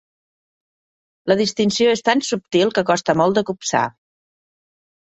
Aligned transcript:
La 1.31 1.37
distinció 1.43 1.93
és 1.99 2.03
tan 2.09 2.27
subtil 2.31 2.75
que 2.79 2.87
costa 2.91 3.19
molt 3.23 3.39
de 3.41 3.47
copsar. 3.53 3.85